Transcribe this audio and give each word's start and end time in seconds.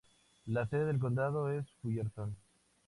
La 0.47 0.67
sede 0.67 0.85
del 0.85 0.97
condado 0.97 1.51
es 1.51 1.63
Fullerton. 1.79 2.35